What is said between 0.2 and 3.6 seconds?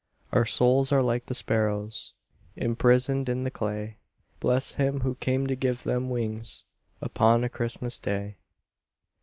Our souls are like the sparrows Imprisoned in the